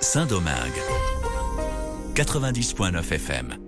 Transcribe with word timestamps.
Saint-Domingue. 0.00 0.80
90.9 2.14 3.00
FM. 3.00 3.58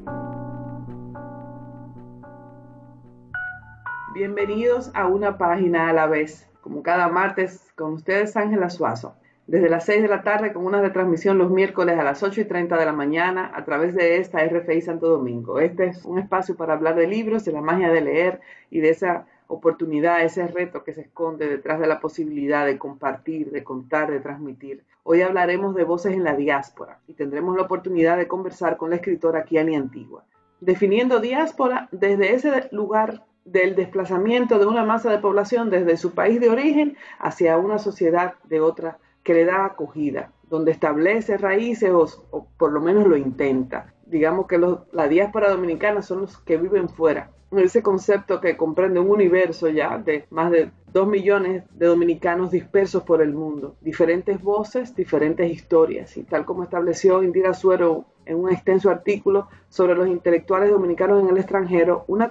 Bienvenidos 4.14 4.90
a 4.94 5.08
una 5.08 5.36
página 5.36 5.90
a 5.90 5.92
la 5.92 6.06
vez. 6.06 6.48
Como 6.62 6.82
cada 6.82 7.08
martes, 7.08 7.70
con 7.76 7.92
ustedes 7.92 8.34
Ángela 8.38 8.70
Suazo. 8.70 9.14
Desde 9.46 9.68
las 9.68 9.84
6 9.84 10.00
de 10.00 10.08
la 10.08 10.22
tarde 10.22 10.54
con 10.54 10.64
una 10.64 10.80
retransmisión 10.80 11.36
los 11.36 11.50
miércoles 11.50 11.98
a 11.98 12.02
las 12.02 12.22
8 12.22 12.40
y 12.40 12.44
30 12.46 12.78
de 12.78 12.86
la 12.86 12.92
mañana 12.92 13.50
a 13.54 13.66
través 13.66 13.94
de 13.94 14.16
esta 14.16 14.42
RFI 14.42 14.80
Santo 14.80 15.08
Domingo. 15.08 15.60
Este 15.60 15.88
es 15.88 16.02
un 16.06 16.18
espacio 16.18 16.56
para 16.56 16.72
hablar 16.72 16.94
de 16.94 17.08
libros, 17.08 17.44
de 17.44 17.52
la 17.52 17.60
magia 17.60 17.90
de 17.90 18.00
leer 18.00 18.40
y 18.70 18.80
de 18.80 18.88
esa 18.88 19.26
oportunidad, 19.52 20.24
ese 20.24 20.46
reto 20.46 20.82
que 20.82 20.94
se 20.94 21.02
esconde 21.02 21.46
detrás 21.46 21.78
de 21.78 21.86
la 21.86 22.00
posibilidad 22.00 22.64
de 22.64 22.78
compartir, 22.78 23.50
de 23.50 23.62
contar, 23.62 24.10
de 24.10 24.20
transmitir. 24.20 24.84
Hoy 25.02 25.20
hablaremos 25.20 25.74
de 25.74 25.84
voces 25.84 26.14
en 26.14 26.24
la 26.24 26.34
diáspora 26.34 27.00
y 27.06 27.14
tendremos 27.14 27.54
la 27.56 27.62
oportunidad 27.62 28.16
de 28.16 28.28
conversar 28.28 28.76
con 28.76 28.90
la 28.90 28.96
escritora 28.96 29.44
Kiani 29.44 29.76
Antigua, 29.76 30.24
definiendo 30.60 31.20
diáspora 31.20 31.88
desde 31.92 32.34
ese 32.34 32.68
lugar 32.72 33.24
del 33.44 33.74
desplazamiento 33.74 34.58
de 34.58 34.66
una 34.66 34.84
masa 34.84 35.10
de 35.10 35.18
población 35.18 35.68
desde 35.68 35.96
su 35.96 36.12
país 36.12 36.40
de 36.40 36.48
origen 36.48 36.96
hacia 37.18 37.58
una 37.58 37.78
sociedad 37.78 38.34
de 38.44 38.60
otra 38.60 38.98
que 39.22 39.34
le 39.34 39.44
da 39.44 39.66
acogida, 39.66 40.32
donde 40.48 40.72
establece 40.72 41.36
raíces 41.36 41.90
o, 41.92 42.46
por 42.56 42.72
lo 42.72 42.80
menos 42.80 43.06
lo 43.06 43.16
intenta. 43.16 43.92
Digamos 44.06 44.46
que 44.46 44.58
la 44.92 45.08
diáspora 45.08 45.50
dominicana 45.50 46.02
son 46.02 46.22
los 46.22 46.38
que 46.38 46.56
viven 46.56 46.88
fuera, 46.88 47.30
ese 47.58 47.82
concepto 47.82 48.40
que 48.40 48.56
comprende 48.56 49.00
un 49.00 49.10
universo 49.10 49.68
ya 49.68 49.98
de 49.98 50.24
más 50.30 50.50
de 50.50 50.70
dos 50.92 51.06
millones 51.06 51.64
de 51.74 51.86
dominicanos 51.86 52.50
dispersos 52.50 53.02
por 53.02 53.22
el 53.22 53.32
mundo, 53.32 53.76
diferentes 53.80 54.40
voces, 54.42 54.94
diferentes 54.94 55.50
historias, 55.50 56.16
y 56.16 56.22
tal 56.24 56.44
como 56.44 56.62
estableció 56.64 57.22
Indira 57.22 57.54
Suero 57.54 58.04
en 58.26 58.36
un 58.36 58.50
extenso 58.50 58.90
artículo 58.90 59.48
sobre 59.68 59.94
los 59.94 60.08
intelectuales 60.08 60.70
dominicanos 60.70 61.22
en 61.22 61.30
el 61.30 61.38
extranjero, 61.38 62.04
una 62.08 62.30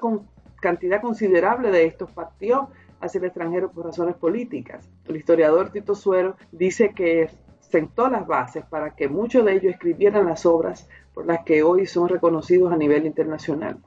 cantidad 0.59 1.01
considerable 1.01 1.71
de 1.71 1.85
estos 1.85 2.11
partió 2.11 2.69
hacia 2.99 3.19
el 3.19 3.25
extranjero 3.25 3.71
por 3.71 3.85
razones 3.85 4.15
políticas. 4.15 4.87
El 5.07 5.17
historiador 5.17 5.71
Tito 5.71 5.95
Suero 5.95 6.35
dice 6.51 6.93
que 6.93 7.29
sentó 7.59 8.09
las 8.09 8.27
bases 8.27 8.63
para 8.65 8.95
que 8.95 9.07
muchos 9.07 9.43
de 9.45 9.53
ellos 9.53 9.73
escribieran 9.73 10.25
las 10.27 10.45
obras 10.45 10.87
por 11.13 11.25
las 11.25 11.43
que 11.43 11.63
hoy 11.63 11.85
son 11.85 12.09
reconocidos 12.09 12.71
a 12.71 12.77
nivel 12.77 13.05
internacional. 13.05 13.77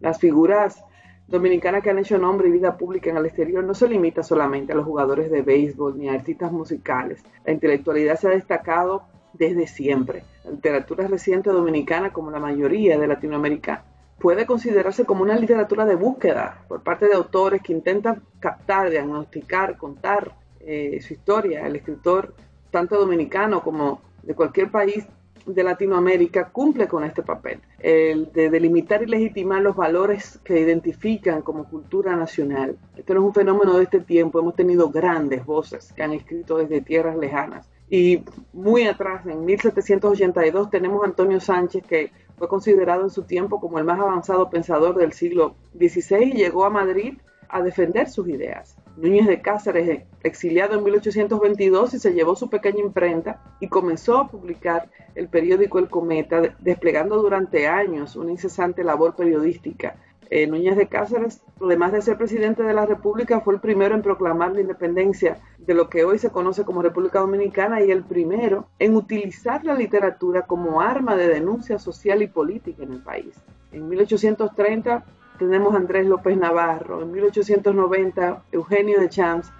Las 0.00 0.18
figuras 0.18 0.84
dominicanas 1.32 1.82
que 1.82 1.88
han 1.88 1.98
hecho 1.98 2.18
nombre 2.18 2.48
y 2.48 2.52
vida 2.52 2.76
pública 2.76 3.08
en 3.08 3.16
el 3.16 3.24
exterior 3.24 3.64
no 3.64 3.74
se 3.74 3.88
limita 3.88 4.22
solamente 4.22 4.72
a 4.72 4.76
los 4.76 4.84
jugadores 4.84 5.30
de 5.30 5.40
béisbol 5.40 5.98
ni 5.98 6.08
a 6.08 6.12
artistas 6.12 6.52
musicales. 6.52 7.24
La 7.46 7.52
intelectualidad 7.52 8.20
se 8.20 8.28
ha 8.28 8.32
destacado 8.32 9.04
desde 9.32 9.66
siempre. 9.66 10.24
La 10.44 10.50
literatura 10.50 11.08
reciente 11.08 11.48
dominicana, 11.48 12.12
como 12.12 12.30
la 12.30 12.38
mayoría 12.38 12.98
de 12.98 13.06
Latinoamérica, 13.06 13.82
puede 14.18 14.44
considerarse 14.44 15.06
como 15.06 15.22
una 15.22 15.34
literatura 15.36 15.86
de 15.86 15.94
búsqueda 15.94 16.64
por 16.68 16.82
parte 16.82 17.08
de 17.08 17.14
autores 17.14 17.62
que 17.62 17.72
intentan 17.72 18.22
captar, 18.38 18.90
diagnosticar, 18.90 19.78
contar 19.78 20.36
eh, 20.60 21.00
su 21.00 21.14
historia. 21.14 21.66
El 21.66 21.76
escritor, 21.76 22.34
tanto 22.70 22.98
dominicano 22.98 23.62
como 23.62 24.02
de 24.22 24.34
cualquier 24.34 24.70
país, 24.70 25.06
de 25.46 25.64
Latinoamérica 25.64 26.50
cumple 26.50 26.86
con 26.88 27.04
este 27.04 27.22
papel, 27.22 27.60
el 27.78 28.32
de 28.32 28.50
delimitar 28.50 29.02
y 29.02 29.06
legitimar 29.06 29.62
los 29.62 29.76
valores 29.76 30.38
que 30.44 30.60
identifican 30.60 31.42
como 31.42 31.68
cultura 31.68 32.16
nacional. 32.16 32.78
Este 32.96 33.14
no 33.14 33.20
es 33.20 33.26
un 33.26 33.34
fenómeno 33.34 33.76
de 33.76 33.84
este 33.84 34.00
tiempo, 34.00 34.40
hemos 34.40 34.54
tenido 34.54 34.90
grandes 34.90 35.44
voces 35.44 35.92
que 35.92 36.02
han 36.02 36.12
escrito 36.12 36.58
desde 36.58 36.80
tierras 36.80 37.16
lejanas. 37.16 37.68
Y 37.90 38.24
muy 38.52 38.86
atrás, 38.86 39.26
en 39.26 39.44
1782, 39.44 40.70
tenemos 40.70 41.02
a 41.02 41.06
Antonio 41.06 41.40
Sánchez, 41.40 41.84
que 41.86 42.10
fue 42.38 42.48
considerado 42.48 43.02
en 43.02 43.10
su 43.10 43.24
tiempo 43.24 43.60
como 43.60 43.78
el 43.78 43.84
más 43.84 44.00
avanzado 44.00 44.48
pensador 44.48 44.96
del 44.96 45.12
siglo 45.12 45.56
XVI 45.78 46.24
y 46.24 46.32
llegó 46.32 46.64
a 46.64 46.70
Madrid 46.70 47.18
a 47.48 47.62
defender 47.62 48.08
sus 48.08 48.28
ideas. 48.28 48.76
Núñez 48.96 49.26
de 49.26 49.40
Cáceres, 49.40 50.02
exiliado 50.22 50.76
en 50.76 50.84
1822, 50.84 51.94
y 51.94 51.98
se 51.98 52.12
llevó 52.12 52.36
su 52.36 52.50
pequeña 52.50 52.80
imprenta 52.80 53.40
y 53.58 53.68
comenzó 53.68 54.18
a 54.18 54.28
publicar 54.28 54.90
el 55.14 55.28
periódico 55.28 55.78
El 55.78 55.88
Cometa, 55.88 56.42
desplegando 56.60 57.20
durante 57.20 57.66
años 57.66 58.16
una 58.16 58.32
incesante 58.32 58.84
labor 58.84 59.16
periodística. 59.16 59.96
Eh, 60.30 60.46
Núñez 60.46 60.76
de 60.76 60.88
Cáceres, 60.88 61.42
además 61.60 61.92
de 61.92 62.00
ser 62.00 62.16
presidente 62.16 62.62
de 62.62 62.72
la 62.72 62.86
República, 62.86 63.40
fue 63.40 63.54
el 63.54 63.60
primero 63.60 63.94
en 63.94 64.02
proclamar 64.02 64.52
la 64.52 64.62
independencia 64.62 65.38
de 65.58 65.74
lo 65.74 65.90
que 65.90 66.04
hoy 66.04 66.18
se 66.18 66.30
conoce 66.30 66.64
como 66.64 66.80
República 66.80 67.20
Dominicana 67.20 67.82
y 67.82 67.90
el 67.90 68.02
primero 68.02 68.66
en 68.78 68.96
utilizar 68.96 69.64
la 69.64 69.74
literatura 69.74 70.42
como 70.42 70.80
arma 70.80 71.16
de 71.16 71.28
denuncia 71.28 71.78
social 71.78 72.22
y 72.22 72.28
política 72.28 72.82
en 72.82 72.92
el 72.92 73.02
país. 73.02 73.34
En 73.72 73.88
1830 73.88 75.04
tenemos 75.42 75.74
Andrés 75.74 76.06
López 76.06 76.36
Navarro, 76.36 77.02
en 77.02 77.12
1890 77.12 78.44
Eugenio 78.52 79.00
de 79.00 79.08
Champs, 79.08 79.52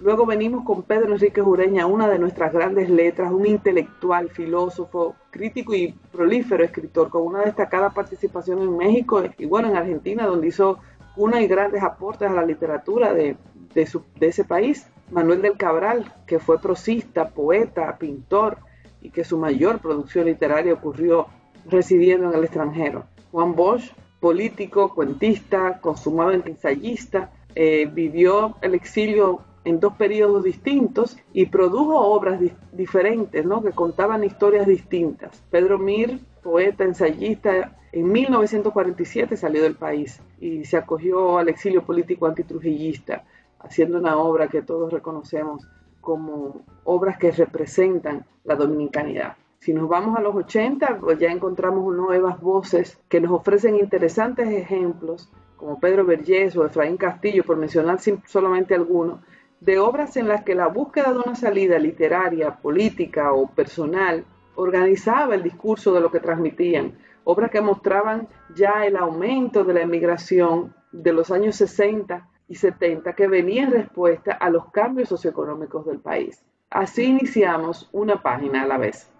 luego 0.00 0.26
venimos 0.26 0.64
con 0.64 0.82
Pedro 0.82 1.14
Enrique 1.14 1.40
Jureña, 1.40 1.86
una 1.86 2.08
de 2.08 2.18
nuestras 2.18 2.52
grandes 2.52 2.90
letras, 2.90 3.32
un 3.32 3.46
intelectual, 3.46 4.28
filósofo, 4.30 5.16
crítico 5.30 5.74
y 5.74 5.94
prolífero 6.12 6.64
escritor, 6.64 7.08
con 7.08 7.22
una 7.22 7.42
destacada 7.42 7.90
participación 7.90 8.60
en 8.60 8.76
México 8.76 9.22
y 9.38 9.46
bueno, 9.46 9.68
en 9.68 9.76
Argentina, 9.76 10.26
donde 10.26 10.48
hizo 10.48 10.78
una 11.16 11.40
y 11.40 11.46
grandes 11.46 11.82
aportes 11.82 12.28
a 12.28 12.34
la 12.34 12.44
literatura 12.44 13.12
de, 13.12 13.36
de, 13.74 13.88
de 14.18 14.26
ese 14.26 14.44
país. 14.44 14.86
Manuel 15.10 15.42
del 15.42 15.56
Cabral, 15.56 16.12
que 16.26 16.38
fue 16.38 16.60
prosista, 16.60 17.30
poeta, 17.30 17.96
pintor 17.98 18.58
y 19.02 19.10
que 19.10 19.24
su 19.24 19.38
mayor 19.38 19.80
producción 19.80 20.26
literaria 20.26 20.72
ocurrió 20.72 21.26
residiendo 21.66 22.30
en 22.30 22.38
el 22.38 22.44
extranjero. 22.44 23.04
Juan 23.32 23.54
Bosch, 23.54 23.92
político, 24.20 24.94
cuentista, 24.94 25.80
consumado 25.80 26.32
ensayista, 26.32 27.32
eh, 27.54 27.88
vivió 27.92 28.56
el 28.60 28.74
exilio 28.74 29.40
en 29.64 29.80
dos 29.80 29.94
periodos 29.94 30.44
distintos 30.44 31.18
y 31.32 31.46
produjo 31.46 31.98
obras 31.98 32.40
diferentes, 32.72 33.44
¿no? 33.44 33.62
que 33.62 33.72
contaban 33.72 34.24
historias 34.24 34.66
distintas. 34.66 35.42
Pedro 35.50 35.78
Mir, 35.78 36.20
poeta, 36.42 36.84
ensayista, 36.84 37.76
en 37.92 38.10
1947 38.10 39.36
salió 39.36 39.62
del 39.62 39.74
país 39.74 40.20
y 40.40 40.64
se 40.64 40.76
acogió 40.76 41.38
al 41.38 41.48
exilio 41.48 41.84
político 41.84 42.26
antitrujillista, 42.26 43.24
haciendo 43.58 43.98
una 43.98 44.16
obra 44.16 44.48
que 44.48 44.62
todos 44.62 44.92
reconocemos 44.92 45.66
como 46.00 46.64
obras 46.84 47.18
que 47.18 47.30
representan 47.32 48.24
la 48.44 48.54
dominicanidad. 48.54 49.36
Si 49.60 49.74
nos 49.74 49.90
vamos 49.90 50.16
a 50.16 50.22
los 50.22 50.34
80, 50.34 51.00
pues 51.00 51.18
ya 51.18 51.28
encontramos 51.28 51.94
nuevas 51.94 52.40
voces 52.40 52.98
que 53.10 53.20
nos 53.20 53.30
ofrecen 53.30 53.76
interesantes 53.76 54.48
ejemplos, 54.48 55.30
como 55.58 55.78
Pedro 55.78 56.06
Vergés 56.06 56.56
o 56.56 56.64
Efraín 56.64 56.96
Castillo, 56.96 57.44
por 57.44 57.58
mencionar 57.58 57.98
solamente 58.26 58.74
algunos, 58.74 59.20
de 59.60 59.78
obras 59.78 60.16
en 60.16 60.28
las 60.28 60.44
que 60.44 60.54
la 60.54 60.68
búsqueda 60.68 61.12
de 61.12 61.18
una 61.18 61.34
salida 61.34 61.78
literaria, 61.78 62.56
política 62.56 63.34
o 63.34 63.48
personal 63.48 64.24
organizaba 64.54 65.34
el 65.34 65.42
discurso 65.42 65.92
de 65.92 66.00
lo 66.00 66.10
que 66.10 66.20
transmitían, 66.20 66.96
obras 67.24 67.50
que 67.50 67.60
mostraban 67.60 68.28
ya 68.56 68.86
el 68.86 68.96
aumento 68.96 69.62
de 69.64 69.74
la 69.74 69.82
emigración 69.82 70.74
de 70.90 71.12
los 71.12 71.30
años 71.30 71.56
60 71.56 72.26
y 72.48 72.54
70 72.54 73.12
que 73.12 73.28
venía 73.28 73.64
en 73.64 73.72
respuesta 73.72 74.32
a 74.32 74.48
los 74.48 74.70
cambios 74.70 75.10
socioeconómicos 75.10 75.84
del 75.84 75.98
país. 75.98 76.42
Así 76.70 77.04
iniciamos 77.04 77.90
una 77.92 78.22
página 78.22 78.62
a 78.62 78.66
la 78.66 78.78
vez. 78.78 79.10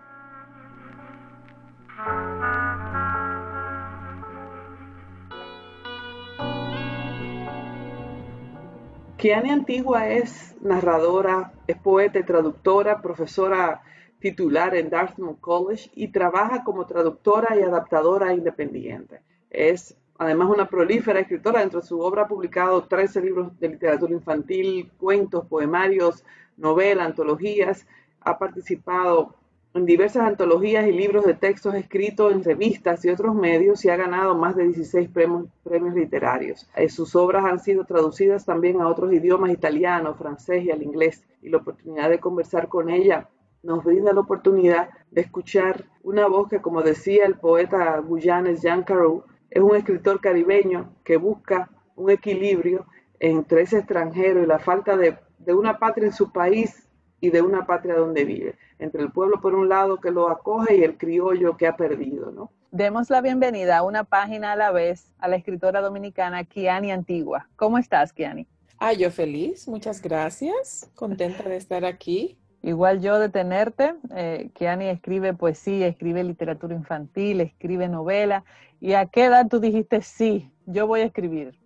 Kiani 9.20 9.50
Antigua 9.50 10.08
es 10.08 10.56
narradora, 10.62 11.52
es 11.66 11.76
poeta 11.76 12.18
y 12.18 12.22
traductora, 12.22 13.02
profesora 13.02 13.82
titular 14.18 14.74
en 14.74 14.88
Dartmouth 14.88 15.40
College 15.40 15.90
y 15.94 16.08
trabaja 16.08 16.64
como 16.64 16.86
traductora 16.86 17.54
y 17.54 17.62
adaptadora 17.62 18.32
independiente. 18.32 19.20
Es 19.50 19.94
además 20.16 20.48
una 20.48 20.68
prolífera 20.68 21.20
escritora. 21.20 21.60
Dentro 21.60 21.80
de 21.80 21.86
su 21.86 22.00
obra 22.00 22.22
ha 22.22 22.28
publicado 22.28 22.84
13 22.84 23.20
libros 23.20 23.60
de 23.60 23.68
literatura 23.68 24.12
infantil, 24.12 24.90
cuentos, 24.96 25.44
poemarios, 25.46 26.24
novelas, 26.56 27.04
antologías. 27.04 27.86
Ha 28.22 28.38
participado 28.38 29.34
en 29.72 29.86
diversas 29.86 30.26
antologías 30.26 30.86
y 30.86 30.92
libros 30.92 31.24
de 31.24 31.34
textos 31.34 31.74
escritos 31.74 32.32
en 32.32 32.42
revistas 32.42 33.04
y 33.04 33.10
otros 33.10 33.34
medios 33.34 33.84
y 33.84 33.88
ha 33.88 33.96
ganado 33.96 34.34
más 34.34 34.56
de 34.56 34.64
16 34.64 35.08
premios, 35.10 35.46
premios 35.62 35.94
literarios. 35.94 36.68
Eh, 36.74 36.88
sus 36.88 37.14
obras 37.14 37.44
han 37.44 37.60
sido 37.60 37.84
traducidas 37.84 38.44
también 38.44 38.80
a 38.80 38.88
otros 38.88 39.12
idiomas, 39.12 39.52
italiano, 39.52 40.14
francés 40.14 40.64
y 40.64 40.70
al 40.72 40.82
inglés. 40.82 41.24
Y 41.40 41.50
la 41.50 41.58
oportunidad 41.58 42.10
de 42.10 42.18
conversar 42.18 42.68
con 42.68 42.90
ella 42.90 43.28
nos 43.62 43.84
brinda 43.84 44.12
la 44.12 44.20
oportunidad 44.20 44.88
de 45.10 45.20
escuchar 45.20 45.84
una 46.02 46.26
voz 46.26 46.48
que, 46.48 46.60
como 46.60 46.82
decía 46.82 47.24
el 47.24 47.36
poeta 47.36 47.98
guyanes 47.98 48.62
Jean 48.62 48.82
Carew, 48.82 49.22
es 49.50 49.62
un 49.62 49.76
escritor 49.76 50.20
caribeño 50.20 50.94
que 51.04 51.16
busca 51.16 51.70
un 51.94 52.10
equilibrio 52.10 52.86
entre 53.20 53.62
ese 53.62 53.78
extranjero 53.78 54.42
y 54.42 54.46
la 54.46 54.58
falta 54.58 54.96
de, 54.96 55.16
de 55.38 55.54
una 55.54 55.78
patria 55.78 56.06
en 56.06 56.12
su 56.12 56.32
país 56.32 56.89
y 57.20 57.30
de 57.30 57.42
una 57.42 57.66
patria 57.66 57.94
donde 57.94 58.24
vive, 58.24 58.56
entre 58.78 59.02
el 59.02 59.12
pueblo 59.12 59.40
por 59.40 59.54
un 59.54 59.68
lado 59.68 59.98
que 59.98 60.10
lo 60.10 60.28
acoge 60.28 60.76
y 60.76 60.82
el 60.82 60.96
criollo 60.96 61.56
que 61.56 61.66
ha 61.66 61.76
perdido, 61.76 62.30
¿no? 62.30 62.50
Demos 62.72 63.10
la 63.10 63.20
bienvenida 63.20 63.78
a 63.78 63.82
una 63.82 64.04
página 64.04 64.52
a 64.52 64.56
la 64.56 64.70
vez 64.70 65.12
a 65.18 65.28
la 65.28 65.36
escritora 65.36 65.80
dominicana 65.80 66.44
Kiani 66.44 66.92
Antigua. 66.92 67.48
¿Cómo 67.56 67.78
estás, 67.78 68.12
Kiani? 68.12 68.46
Ah, 68.78 68.92
yo 68.92 69.10
feliz, 69.10 69.68
muchas 69.68 70.00
gracias, 70.00 70.88
contenta 70.94 71.42
de 71.42 71.56
estar 71.56 71.84
aquí. 71.84 72.38
Igual 72.62 73.00
yo 73.00 73.18
de 73.18 73.28
tenerte, 73.28 73.94
eh, 74.14 74.50
Kiani 74.54 74.86
escribe 74.86 75.34
poesía, 75.34 75.86
escribe 75.86 76.22
literatura 76.22 76.74
infantil, 76.74 77.40
escribe 77.40 77.88
novela. 77.88 78.44
¿Y 78.80 78.92
a 78.92 79.06
qué 79.06 79.24
edad 79.24 79.48
tú 79.48 79.60
dijiste 79.60 80.02
sí, 80.02 80.50
yo 80.66 80.86
voy 80.86 81.00
a 81.00 81.04
escribir? 81.04 81.58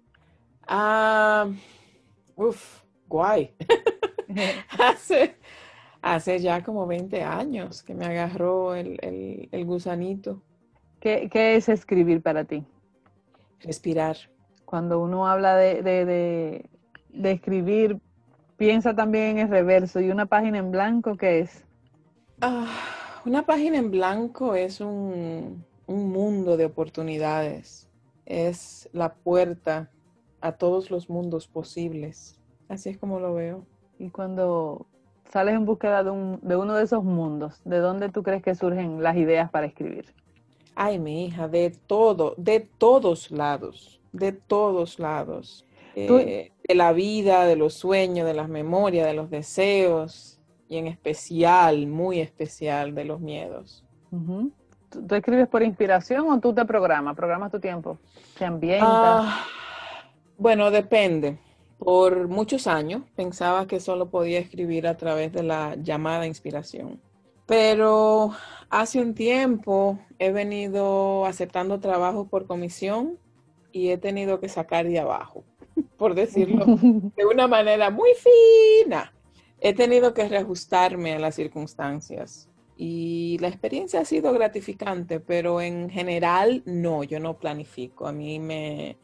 Ah, 0.67 1.49
uff, 2.37 2.83
guay. 3.09 3.55
hace, 4.79 5.37
hace 6.03 6.39
ya 6.41 6.63
como 6.63 6.87
20 6.87 7.23
años 7.23 7.83
que 7.83 7.95
me 7.95 8.07
agarró 8.07 8.75
el, 8.75 9.49
el 9.51 9.65
gusanito. 9.65 10.43
¿Qué, 11.05 11.57
es 11.57 11.69
escribir 11.69 12.23
para 12.23 12.45
ti? 12.45 12.65
Respirar. 13.61 14.17
Cuando 14.65 15.03
uno 15.03 15.27
habla 15.27 15.55
de, 15.55 16.67
escribir, 17.13 18.01
piensa 18.57 18.97
también 18.97 19.37
en 19.37 19.39
el 19.41 19.49
reverso. 19.51 20.01
¿Y 20.01 20.09
una 20.09 20.25
página 20.25 20.57
en 20.57 20.71
blanco 20.71 21.19
qué 21.19 21.41
es? 21.41 21.63
Ah, 22.41 22.67
una 23.27 23.45
página 23.45 23.77
en 23.77 23.91
blanco 23.91 24.55
es 24.55 24.81
un, 24.81 25.63
un 25.87 26.11
mundo 26.11 26.57
de 26.57 26.65
oportunidades. 26.65 27.87
Es 28.25 28.89
la 28.95 29.13
puerta 29.13 29.91
a 30.41 30.53
todos 30.53 30.91
los 30.91 31.11
mundos 31.11 31.47
posibles. 31.47 32.41
Así 32.71 32.89
es 32.89 32.97
como 32.97 33.21
lo 33.21 33.35
veo. 33.35 33.67
Y 34.05 34.11
cuando 34.11 34.85
sales 35.33 35.55
en 35.55 35.65
búsqueda 35.65 36.05
de, 36.05 36.11
de, 36.43 36.57
uno 36.57 36.75
de 36.75 36.85
esos 36.85 37.03
mundos, 37.03 37.59
¿de 37.65 37.79
dónde 37.79 38.11
tú 38.11 38.23
crees 38.23 38.43
que 38.43 38.55
surgen 38.55 39.03
las 39.03 39.17
ideas 39.17 39.51
para 39.51 39.65
escribir? 39.65 40.05
Ay, 40.75 40.99
mi 40.99 41.25
hija, 41.25 41.49
de 41.49 41.71
todo, 41.87 42.35
de 42.37 42.61
todos 42.61 43.31
lados, 43.31 44.03
de 44.13 44.33
todos 44.33 44.99
lados. 44.99 45.65
Eh, 45.97 46.53
de 46.69 46.75
la 46.75 46.93
vida, 46.93 47.47
de 47.47 47.57
los 47.57 47.73
sueños, 47.73 48.27
de 48.27 48.35
las 48.35 48.51
memorias, 48.51 49.07
de 49.07 49.15
los 49.15 49.31
deseos 49.31 50.39
y 50.69 50.77
en 50.77 50.87
especial, 50.87 51.87
muy 51.87 52.21
especial, 52.21 52.95
de 52.95 53.05
los 53.07 53.21
miedos. 53.21 53.87
¿Tú, 54.91 55.15
escribes 55.15 55.49
por 55.49 55.63
inspiración 55.63 56.29
o 56.29 56.41
tú 56.41 56.53
te 56.53 56.67
programas? 56.67 57.17
¿Programas 57.17 57.51
tu 57.51 57.59
tiempo? 57.59 57.97
¿Te 58.37 58.45
ambientas? 58.45 58.85
Ah, 58.93 59.47
bueno, 60.37 60.71
depende. 60.71 61.39
Por 61.85 62.29
muchos 62.29 62.67
años 62.67 63.03
pensaba 63.15 63.67
que 63.67 63.79
solo 63.79 64.09
podía 64.09 64.39
escribir 64.39 64.87
a 64.87 64.97
través 64.97 65.33
de 65.33 65.43
la 65.43 65.77
llamada 65.77 66.27
inspiración. 66.27 66.99
Pero 67.47 68.33
hace 68.71 69.01
un 69.01 69.15
tiempo 69.15 69.99
he 70.19 70.33
venido 70.33 71.27
aceptando 71.27 71.81
trabajo 71.81 72.27
por 72.27 72.47
comisión 72.47 73.19
y 73.71 73.91
he 73.91 73.99
tenido 73.99 74.41
que 74.41 74.49
sacar 74.49 74.87
de 74.87 74.99
abajo, 74.99 75.45
por 75.99 76.15
decirlo 76.15 76.65
de 77.17 77.27
una 77.27 77.47
manera 77.47 77.91
muy 77.91 78.11
fina. 78.15 79.13
He 79.61 79.75
tenido 79.75 80.15
que 80.15 80.27
reajustarme 80.27 81.15
a 81.15 81.19
las 81.19 81.35
circunstancias 81.35 82.49
y 82.77 83.37
la 83.41 83.49
experiencia 83.49 84.01
ha 84.01 84.05
sido 84.05 84.33
gratificante, 84.33 85.21
pero 85.21 85.61
en 85.61 85.91
general 85.91 86.63
no, 86.65 87.05
yo 87.05 87.21
no 87.21 87.39
planifico. 87.39 88.07
A 88.07 88.13
mí 88.13 88.39
me, 88.39 88.97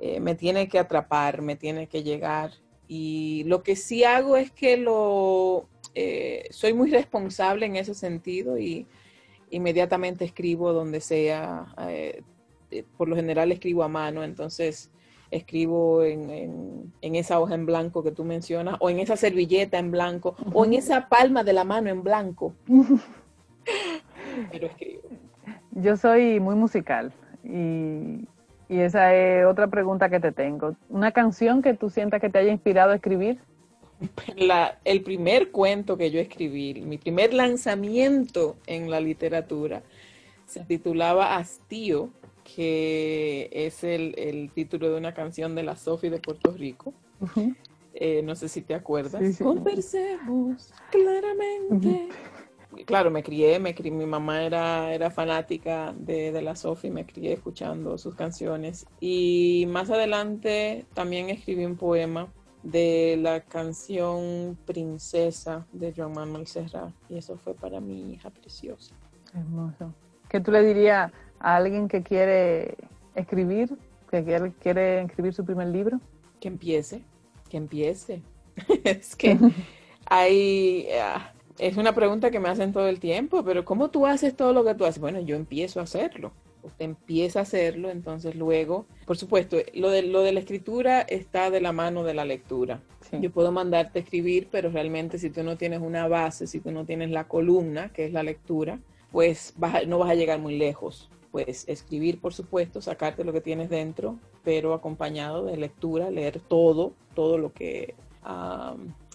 eh, 0.00 0.18
me 0.20 0.34
tiene 0.34 0.68
que 0.68 0.78
atrapar, 0.78 1.42
me 1.42 1.56
tiene 1.56 1.86
que 1.86 2.02
llegar. 2.02 2.52
Y 2.88 3.44
lo 3.44 3.62
que 3.62 3.76
sí 3.76 4.02
hago 4.02 4.36
es 4.36 4.50
que 4.50 4.76
lo 4.76 5.68
eh, 5.94 6.48
soy 6.50 6.72
muy 6.72 6.90
responsable 6.90 7.66
en 7.66 7.76
ese 7.76 7.94
sentido 7.94 8.58
y 8.58 8.86
inmediatamente 9.50 10.24
escribo 10.24 10.72
donde 10.72 11.00
sea. 11.00 11.74
Eh, 11.88 12.22
por 12.96 13.08
lo 13.08 13.16
general 13.16 13.52
escribo 13.52 13.82
a 13.82 13.88
mano, 13.88 14.22
entonces 14.22 14.90
escribo 15.30 16.02
en, 16.02 16.92
esa 17.02 17.40
hoja 17.40 17.54
en 17.54 17.66
blanco 17.66 18.02
que 18.02 18.12
tú 18.12 18.24
mencionas, 18.24 18.76
o 18.80 18.90
en 18.90 19.00
esa 19.00 19.16
servilleta 19.16 19.78
en 19.78 19.90
blanco, 19.90 20.36
o 20.52 20.64
en 20.64 20.74
esa 20.74 21.08
palma 21.08 21.44
de 21.44 21.52
la 21.52 21.64
mano 21.64 21.90
en 21.90 22.02
blanco. 22.02 22.54
Pero 24.52 24.66
escribo. 24.66 25.02
Yo 25.72 25.96
soy 25.96 26.40
muy 26.40 26.54
musical 26.56 27.12
y, 27.44 28.26
y 28.70 28.78
esa 28.78 29.14
es 29.16 29.44
otra 29.46 29.66
pregunta 29.66 30.08
que 30.08 30.20
te 30.20 30.30
tengo. 30.30 30.76
¿Una 30.88 31.10
canción 31.10 31.60
que 31.60 31.74
tú 31.74 31.90
sientas 31.90 32.20
que 32.20 32.30
te 32.30 32.38
haya 32.38 32.52
inspirado 32.52 32.92
a 32.92 32.94
escribir? 32.94 33.40
el 34.84 35.02
primer 35.02 35.50
cuento 35.50 35.98
que 35.98 36.12
yo 36.12 36.20
escribí, 36.20 36.80
mi 36.80 36.96
primer 36.96 37.34
lanzamiento 37.34 38.56
en 38.68 38.88
la 38.88 39.00
literatura, 39.00 39.82
se 40.46 40.60
titulaba 40.60 41.36
Hastío, 41.36 42.10
que 42.44 43.50
es 43.52 43.82
el, 43.82 44.50
título 44.54 44.88
de 44.90 44.98
una 44.98 45.14
canción 45.14 45.56
de 45.56 45.64
la 45.64 45.74
Sofi 45.74 46.08
de 46.08 46.18
Puerto 46.18 46.52
Rico. 46.52 46.94
Eh, 47.92 48.22
no 48.22 48.36
sé 48.36 48.48
si 48.48 48.62
te 48.62 48.74
acuerdas. 48.74 49.36
Conversemos 49.38 50.72
claramente. 50.92 52.08
Claro, 52.86 53.10
me 53.10 53.22
crié, 53.22 53.58
me 53.58 53.74
crié, 53.74 53.90
mi 53.90 54.06
mamá 54.06 54.44
era, 54.44 54.94
era 54.94 55.10
fanática 55.10 55.92
de, 55.96 56.32
de 56.32 56.42
la 56.42 56.54
Sofi, 56.54 56.90
me 56.90 57.04
crié 57.04 57.32
escuchando 57.32 57.98
sus 57.98 58.14
canciones. 58.14 58.86
Y 59.00 59.66
más 59.68 59.90
adelante 59.90 60.86
también 60.94 61.30
escribí 61.30 61.64
un 61.64 61.76
poema 61.76 62.32
de 62.62 63.18
la 63.20 63.40
canción 63.40 64.58
Princesa 64.66 65.66
de 65.72 65.92
Joan 65.96 66.12
Manuel 66.12 66.46
Serrat. 66.46 66.92
Y 67.08 67.18
eso 67.18 67.36
fue 67.36 67.54
para 67.54 67.80
mi 67.80 68.12
hija 68.12 68.30
preciosa. 68.30 68.94
Hermoso. 69.34 69.94
¿Qué 70.28 70.40
tú 70.40 70.50
le 70.50 70.62
dirías 70.62 71.10
a 71.38 71.56
alguien 71.56 71.88
que 71.88 72.02
quiere 72.02 72.76
escribir, 73.14 73.76
que 74.10 74.24
quiere, 74.24 74.52
quiere 74.54 75.02
escribir 75.02 75.34
su 75.34 75.44
primer 75.44 75.68
libro? 75.68 76.00
Que 76.40 76.48
empiece, 76.48 77.02
que 77.48 77.56
empiece. 77.56 78.22
es 78.84 79.16
que 79.16 79.38
hay... 80.06 80.86
Ah, 81.00 81.32
es 81.60 81.76
una 81.76 81.94
pregunta 81.94 82.30
que 82.30 82.40
me 82.40 82.48
hacen 82.48 82.72
todo 82.72 82.88
el 82.88 83.00
tiempo, 83.00 83.44
pero 83.44 83.64
¿cómo 83.64 83.90
tú 83.90 84.06
haces 84.06 84.36
todo 84.36 84.52
lo 84.52 84.64
que 84.64 84.74
tú 84.74 84.84
haces? 84.84 85.00
Bueno, 85.00 85.20
yo 85.20 85.36
empiezo 85.36 85.80
a 85.80 85.84
hacerlo 85.84 86.32
usted 86.62 86.84
empieza 86.84 87.40
a 87.40 87.42
hacerlo, 87.42 87.90
entonces 87.90 88.34
luego, 88.34 88.86
por 89.06 89.16
supuesto, 89.16 89.56
lo 89.74 89.90
de, 89.90 90.02
lo 90.02 90.22
de 90.22 90.32
la 90.32 90.40
escritura 90.40 91.00
está 91.02 91.50
de 91.50 91.60
la 91.60 91.72
mano 91.72 92.04
de 92.04 92.14
la 92.14 92.24
lectura. 92.24 92.80
Yo 93.12 93.30
puedo 93.30 93.50
mandarte 93.50 93.98
a 93.98 94.02
escribir, 94.02 94.48
pero 94.50 94.70
realmente 94.70 95.18
si 95.18 95.30
tú 95.30 95.42
no 95.42 95.56
tienes 95.56 95.80
una 95.80 96.06
base, 96.06 96.46
si 96.46 96.60
tú 96.60 96.70
no 96.70 96.84
tienes 96.84 97.10
la 97.10 97.26
columna, 97.26 97.92
que 97.92 98.06
es 98.06 98.12
la 98.12 98.22
lectura, 98.22 98.78
pues 99.10 99.54
no 99.86 99.98
vas 99.98 100.10
a 100.10 100.14
llegar 100.14 100.38
muy 100.38 100.56
lejos. 100.56 101.10
Pues 101.32 101.68
escribir, 101.68 102.20
por 102.20 102.34
supuesto, 102.34 102.80
sacarte 102.80 103.24
lo 103.24 103.32
que 103.32 103.40
tienes 103.40 103.70
dentro, 103.70 104.18
pero 104.44 104.74
acompañado 104.74 105.44
de 105.44 105.56
lectura, 105.56 106.10
leer 106.10 106.40
todo, 106.40 106.92
todo 107.14 107.38
lo 107.38 107.52
que, 107.52 107.94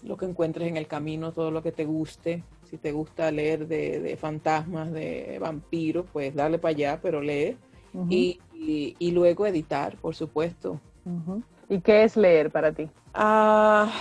lo 0.06 0.18
que 0.18 0.26
encuentres 0.26 0.68
en 0.68 0.78
el 0.78 0.88
camino, 0.88 1.32
todo 1.32 1.52
lo 1.52 1.62
que 1.62 1.72
te 1.72 1.86
guste, 1.86 2.44
si 2.70 2.78
te 2.78 2.92
gusta 2.92 3.32
leer 3.32 3.68
de, 3.68 4.18
fantasmas, 4.20 4.92
de 4.92 5.38
vampiros, 5.40 6.06
pues 6.12 6.34
dale 6.36 6.60
para 6.60 6.72
allá, 6.72 7.00
pero 7.02 7.22
lee. 7.22 7.58
y, 8.10 9.12
luego 9.12 9.48
editar, 9.48 9.98
por 9.98 10.16
supuesto. 10.16 10.80
¿Y 11.70 11.80
qué 11.82 12.04
es 12.04 12.16
leer 12.16 12.52
para 12.52 12.72
ti? 12.72 12.90
Ah, 13.14 13.92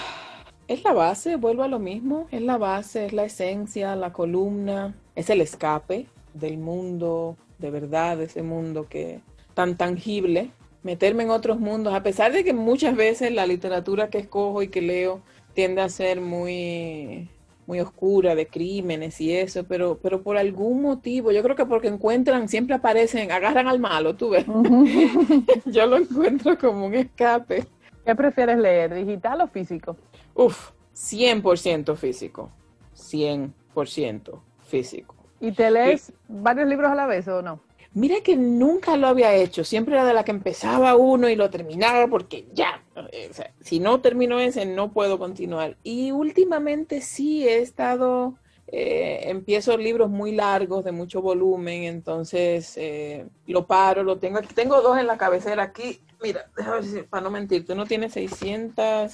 es 0.68 0.84
la 0.84 0.92
base, 0.92 1.36
vuelvo 1.36 1.62
a 1.62 1.68
lo 1.68 1.78
mismo, 1.78 2.26
es 2.30 2.42
la 2.42 2.58
base, 2.58 3.06
es 3.06 3.12
la 3.12 3.24
esencia, 3.24 3.96
la 3.96 4.12
columna, 4.12 4.94
es 5.14 5.30
el 5.30 5.40
escape 5.40 6.06
del 6.34 6.58
mundo, 6.58 7.36
de 7.58 7.70
verdad, 7.70 8.18
de 8.18 8.24
ese 8.24 8.42
mundo 8.42 8.86
que 8.88 9.20
tan 9.54 9.76
tangible, 9.76 10.50
meterme 10.82 11.22
en 11.22 11.30
otros 11.30 11.60
mundos, 11.60 11.94
a 11.94 12.02
pesar 12.02 12.32
de 12.32 12.44
que 12.44 12.52
muchas 12.52 12.94
veces 12.96 13.32
la 13.32 13.46
literatura 13.46 14.10
que 14.10 14.18
escojo 14.18 14.62
y 14.62 14.68
que 14.68 14.82
leo 14.82 15.22
tiende 15.54 15.80
a 15.80 15.88
ser 15.88 16.20
muy 16.20 17.28
muy 17.66 17.80
oscura 17.80 18.34
de 18.34 18.46
crímenes 18.46 19.20
y 19.20 19.34
eso, 19.34 19.64
pero, 19.64 19.98
pero 20.02 20.22
por 20.22 20.36
algún 20.36 20.82
motivo, 20.82 21.32
yo 21.32 21.42
creo 21.42 21.56
que 21.56 21.64
porque 21.64 21.88
encuentran, 21.88 22.48
siempre 22.48 22.76
aparecen, 22.76 23.30
agarran 23.30 23.68
al 23.68 23.80
malo, 23.80 24.14
tú 24.14 24.30
ves. 24.30 24.44
yo 25.66 25.86
lo 25.86 25.96
encuentro 25.96 26.58
como 26.58 26.86
un 26.86 26.94
escape. 26.94 27.66
¿Qué 28.04 28.14
prefieres 28.14 28.58
leer, 28.58 28.94
digital 28.94 29.40
o 29.40 29.48
físico? 29.48 29.96
Uf, 30.34 30.72
100% 30.94 31.96
físico, 31.96 32.50
100% 32.94 34.40
físico. 34.66 35.14
¿Y 35.40 35.52
te 35.52 35.70
lees 35.70 36.12
varios 36.28 36.68
libros 36.68 36.90
a 36.90 36.94
la 36.94 37.06
vez 37.06 37.26
o 37.28 37.40
no? 37.40 37.60
Mira 37.94 38.16
que 38.22 38.36
nunca 38.36 38.96
lo 38.96 39.06
había 39.06 39.34
hecho, 39.34 39.64
siempre 39.64 39.94
era 39.94 40.04
de 40.04 40.14
la 40.14 40.24
que 40.24 40.32
empezaba 40.32 40.96
uno 40.96 41.28
y 41.28 41.36
lo 41.36 41.48
terminaba 41.48 42.08
porque 42.08 42.46
ya, 42.52 42.82
eh, 43.10 43.30
si 43.60 43.80
no 43.80 44.00
termino 44.00 44.38
ese 44.40 44.66
no 44.66 44.92
puedo 44.92 45.18
continuar. 45.18 45.76
Y 45.82 46.12
últimamente 46.12 47.00
sí 47.00 47.48
he 47.48 47.58
estado, 47.58 48.34
eh, 48.68 49.22
empiezo 49.24 49.76
libros 49.76 50.10
muy 50.10 50.32
largos 50.32 50.84
de 50.84 50.92
mucho 50.92 51.20
volumen, 51.20 51.82
entonces 51.84 52.74
eh, 52.76 53.26
lo 53.46 53.66
paro, 53.66 54.02
lo 54.02 54.18
tengo 54.18 54.38
aquí, 54.38 54.54
tengo 54.54 54.80
dos 54.80 54.98
en 54.98 55.06
la 55.06 55.18
cabecera 55.18 55.62
aquí, 55.64 56.00
mira, 56.22 56.46
déjame 56.56 56.80
ver 56.80 57.06
para 57.06 57.22
no 57.22 57.30
mentirte, 57.30 57.72
uno 57.72 57.86
tiene 57.86 58.08
600, 58.08 59.12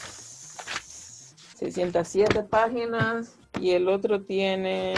607 1.56 2.42
páginas 2.44 3.36
y 3.60 3.70
el 3.70 3.88
otro 3.88 4.22
tiene 4.22 4.94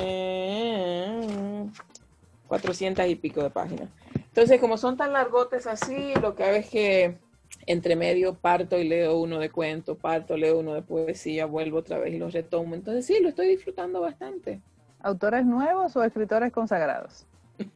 400 2.48 3.06
y 3.06 3.14
pico 3.14 3.42
de 3.42 3.50
páginas. 3.50 3.88
Entonces, 4.14 4.60
como 4.60 4.76
son 4.78 4.96
tan 4.96 5.12
largotes 5.12 5.66
así, 5.66 6.14
lo 6.20 6.34
que 6.34 6.44
hago 6.44 6.56
es 6.56 6.68
que 6.68 7.18
entre 7.66 7.96
medio 7.96 8.34
parto 8.34 8.78
y 8.78 8.88
leo 8.88 9.18
uno 9.18 9.38
de 9.38 9.50
cuento, 9.50 9.96
parto, 9.96 10.36
leo 10.36 10.58
uno 10.58 10.74
de 10.74 10.82
poesía, 10.82 11.46
vuelvo 11.46 11.78
otra 11.78 11.98
vez 11.98 12.14
y 12.14 12.18
los 12.18 12.32
retomo. 12.32 12.74
Entonces, 12.74 13.06
sí, 13.06 13.20
lo 13.20 13.28
estoy 13.28 13.48
disfrutando 13.48 14.00
bastante. 14.00 14.60
¿Autores 15.00 15.44
nuevos 15.44 15.96
o 15.96 16.04
escritores 16.04 16.52
consagrados? 16.52 17.26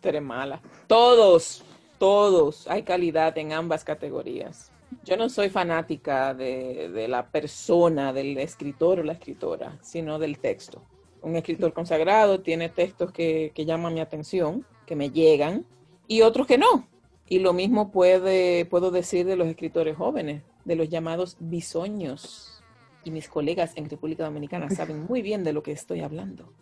Tú 0.00 0.08
eres 0.08 0.22
mala. 0.22 0.60
Todos, 0.86 1.64
todos. 1.98 2.68
Hay 2.68 2.82
calidad 2.82 3.36
en 3.38 3.52
ambas 3.52 3.84
categorías. 3.84 4.70
Yo 5.04 5.16
no 5.16 5.28
soy 5.28 5.48
fanática 5.48 6.34
de, 6.34 7.06
la 7.08 7.26
persona, 7.28 8.12
del 8.12 8.36
escritor 8.38 9.00
o 9.00 9.02
la 9.02 9.14
escritora, 9.14 9.78
sino 9.80 10.18
del 10.18 10.38
texto. 10.38 10.82
Un 11.22 11.36
escritor 11.36 11.72
consagrado 11.72 12.40
tiene 12.40 12.68
textos 12.68 13.12
que, 13.12 13.52
llaman 13.56 13.94
mi 13.94 14.00
atención, 14.00 14.66
que 14.86 14.96
me 14.96 15.10
llegan, 15.10 15.64
y 16.06 16.22
otros 16.22 16.46
que 16.46 16.58
no. 16.58 16.86
Y 17.32 17.38
lo 17.38 17.54
mismo 17.54 17.90
puede, 17.90 18.66
puedo 18.66 18.90
decir 18.90 19.24
de 19.24 19.36
los 19.36 19.48
escritores 19.48 19.96
jóvenes, 19.96 20.42
de 20.66 20.76
los 20.76 20.90
llamados 20.90 21.38
bisoños. 21.40 22.62
Y 23.04 23.10
mis 23.10 23.26
colegas 23.26 23.72
en 23.76 23.88
República 23.88 24.24
Dominicana 24.24 24.68
saben 24.76 25.06
muy 25.06 25.22
bien 25.22 25.42
de 25.42 25.54
lo 25.54 25.62
que 25.62 25.72
estoy 25.72 26.00
hablando. 26.00 26.52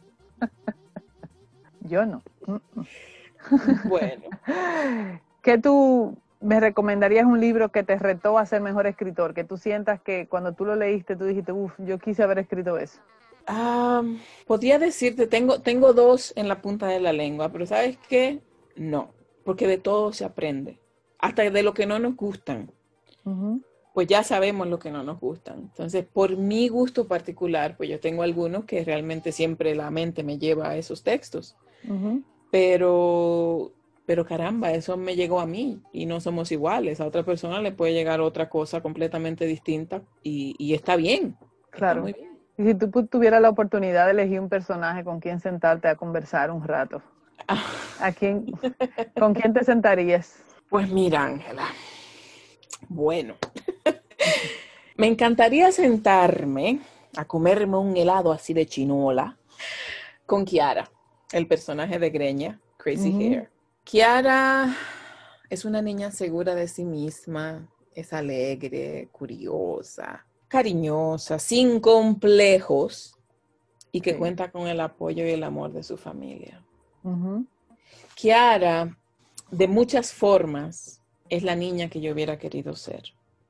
Yo 1.80 2.06
no. 2.06 2.22
Bueno. 3.88 4.22
¿Qué 5.42 5.58
tú 5.58 6.16
me 6.40 6.60
recomendarías 6.60 7.26
un 7.26 7.40
libro 7.40 7.70
que 7.70 7.82
te 7.82 7.98
retó 7.98 8.38
a 8.38 8.46
ser 8.46 8.60
mejor 8.60 8.86
escritor? 8.86 9.34
Que 9.34 9.42
tú 9.42 9.56
sientas 9.56 10.00
que 10.00 10.28
cuando 10.28 10.52
tú 10.52 10.64
lo 10.66 10.76
leíste, 10.76 11.16
tú 11.16 11.24
dijiste, 11.24 11.50
uff, 11.50 11.72
yo 11.78 11.98
quise 11.98 12.22
haber 12.22 12.38
escrito 12.38 12.78
eso. 12.78 13.00
podría 14.46 14.78
decirte, 14.78 15.26
tengo, 15.26 15.62
tengo 15.62 15.94
dos 15.94 16.32
en 16.36 16.46
la 16.46 16.62
punta 16.62 16.86
de 16.86 17.00
la 17.00 17.12
lengua, 17.12 17.48
pero 17.48 17.66
¿sabes 17.66 17.98
qué? 18.08 18.38
No, 18.76 19.10
porque 19.50 19.66
de 19.66 19.78
todo 19.78 20.12
se 20.12 20.24
aprende, 20.24 20.78
hasta 21.18 21.42
de 21.42 21.62
lo 21.64 21.74
que 21.74 21.84
no 21.84 21.98
nos 21.98 22.14
gustan. 22.14 22.70
Pues 23.92 24.06
ya 24.06 24.22
sabemos 24.22 24.68
lo 24.68 24.78
que 24.78 24.92
no 24.92 25.02
nos 25.02 25.18
gustan. 25.18 25.58
Entonces, 25.58 26.04
por 26.06 26.36
mi 26.36 26.68
gusto 26.68 27.08
particular, 27.08 27.76
pues 27.76 27.90
yo 27.90 27.98
tengo 27.98 28.22
algunos 28.22 28.64
que 28.64 28.84
realmente 28.84 29.32
siempre 29.32 29.74
la 29.74 29.90
mente 29.90 30.22
me 30.22 30.38
lleva 30.38 30.68
a 30.68 30.76
esos 30.76 31.02
textos. 31.02 31.56
Pero 32.52 33.72
pero 34.06 34.24
caramba, 34.24 34.70
eso 34.70 34.96
me 34.96 35.16
llegó 35.16 35.40
a 35.40 35.46
mí 35.46 35.82
y 35.92 36.06
no 36.06 36.20
somos 36.20 36.52
iguales. 36.52 37.00
A 37.00 37.06
otra 37.06 37.24
persona 37.24 37.60
le 37.60 37.72
puede 37.72 37.92
llegar 37.92 38.20
otra 38.20 38.48
cosa 38.48 38.80
completamente 38.80 39.46
distinta 39.46 40.02
y, 40.22 40.72
está 40.72 40.94
bien. 40.94 41.36
Claro. 41.70 42.08
Y 42.08 42.14
si 42.56 42.74
tú 42.76 43.04
tuvieras 43.08 43.42
la 43.42 43.50
oportunidad 43.50 44.04
de 44.04 44.12
elegir 44.12 44.38
un 44.38 44.48
personaje 44.48 45.02
con 45.02 45.18
quien 45.18 45.40
sentarte 45.40 45.88
a 45.88 45.96
conversar 45.96 46.52
un 46.52 46.62
rato. 46.62 47.02
¿a 48.00 48.12
quién, 48.12 48.46
¿con 49.18 49.34
quién 49.34 49.52
te 49.52 49.64
sentarías? 49.64 50.42
Pues 50.68 50.88
mira, 50.88 51.24
Ángela. 51.24 51.68
Bueno, 52.88 53.36
me 54.96 55.06
encantaría 55.06 55.70
sentarme 55.72 56.80
a 57.16 57.24
comerme 57.24 57.76
un 57.76 57.96
helado 57.96 58.32
así 58.32 58.54
de 58.54 58.66
chinola 58.66 59.36
con 60.26 60.44
Kiara, 60.44 60.90
el 61.32 61.46
personaje 61.46 61.98
de 61.98 62.10
Greña, 62.10 62.60
Crazy 62.76 63.10
Hair. 63.10 63.50
Kiara 63.84 64.76
es 65.48 65.64
una 65.64 65.82
niña 65.82 66.12
segura 66.12 66.54
de 66.54 66.68
sí 66.68 66.84
misma, 66.84 67.68
es 67.94 68.12
alegre, 68.12 69.08
curiosa, 69.10 70.24
cariñosa, 70.46 71.38
sin 71.38 71.80
complejos 71.80 73.16
y 73.92 74.00
que 74.00 74.16
cuenta 74.16 74.50
con 74.52 74.68
el 74.68 74.80
apoyo 74.80 75.26
y 75.26 75.30
el 75.30 75.42
amor 75.42 75.72
de 75.72 75.82
su 75.82 75.96
familia. 75.96 76.62
Kiara, 78.14 78.96
de 79.50 79.68
muchas 79.68 80.12
formas, 80.12 81.00
es 81.28 81.42
la 81.42 81.54
niña 81.54 81.88
que 81.88 82.00
yo 82.00 82.12
hubiera 82.12 82.38
querido 82.38 82.74
ser, 82.76 83.02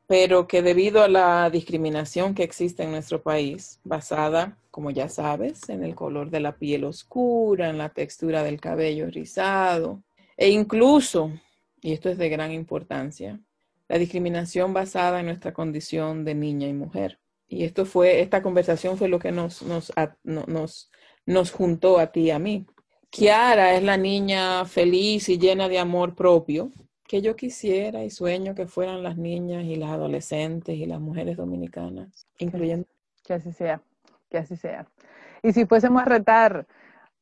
pero 0.07 0.47
que 0.47 0.62
debido 0.62 1.02
a 1.02 1.09
la 1.09 1.50
discriminación 1.50 2.35
que 2.35 2.42
existe 2.42 2.83
en 2.83 2.90
nuestro 2.90 3.23
país, 3.23 3.80
basada, 3.85 4.57
como 4.71 4.90
ya 4.90 5.09
sabes, 5.09 5.69
en 5.69 5.83
el 5.83 5.95
color 5.95 6.30
de 6.30 6.40
la 6.40 6.57
piel 6.57 6.85
oscura, 6.85 7.71
en 7.71 7.78
la 7.78 7.88
textura 7.88 8.42
del 8.42 8.61
cabello 8.61 9.09
rizado, 9.11 10.02
e 10.37 10.50
incluso, 10.50 11.33
y 11.80 11.92
esto 11.92 12.09
es 12.09 12.19
de 12.19 12.28
gran 12.28 12.52
importancia, 12.52 13.40
la 13.88 13.99
discriminación 13.99 14.73
basada 14.73 15.21
en 15.21 15.26
nuestra 15.26 15.52
condición 15.52 16.25
de 16.25 16.35
niña 16.35 16.69
y 16.69 16.73
mujer. 16.73 17.19
Y 17.49 17.64
esto 17.64 17.85
fue, 17.85 18.21
esta 18.21 18.40
conversación 18.40 18.97
fue 18.97 19.09
lo 19.09 19.19
que 19.19 19.33
nos, 19.33 19.62
nos, 19.62 19.92
nos, 20.23 20.90
nos 21.26 21.50
juntó 21.50 21.99
a 21.99 22.12
ti 22.12 22.21
y 22.21 22.30
a 22.30 22.38
mí. 22.38 22.66
Kiara 23.10 23.74
es 23.74 23.82
la 23.82 23.96
niña 23.96 24.64
feliz 24.64 25.28
y 25.28 25.38
llena 25.38 25.68
de 25.68 25.78
amor 25.78 26.14
propio 26.14 26.70
que 27.06 27.22
yo 27.22 27.34
quisiera 27.34 28.04
y 28.04 28.10
sueño 28.10 28.54
que 28.54 28.66
fueran 28.66 29.02
las 29.02 29.16
niñas 29.16 29.64
y 29.64 29.74
las 29.74 29.90
adolescentes 29.90 30.76
y 30.76 30.86
las 30.86 31.00
mujeres 31.00 31.36
dominicanas, 31.36 32.28
incluyendo. 32.38 32.86
Que 33.24 33.34
así 33.34 33.52
sea, 33.52 33.82
que 34.30 34.38
así 34.38 34.56
sea. 34.56 34.86
Y 35.42 35.52
si 35.52 35.66
fuésemos 35.66 36.02
a 36.02 36.04
retar 36.04 36.66